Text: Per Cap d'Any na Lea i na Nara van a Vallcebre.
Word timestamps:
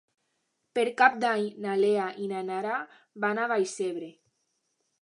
Per 0.77 0.85
Cap 1.01 1.19
d'Any 1.25 1.45
na 1.67 1.75
Lea 1.83 2.09
i 2.25 2.31
na 2.35 2.43
Nara 2.49 2.81
van 3.27 3.45
a 3.45 3.47
Vallcebre. 3.55 4.11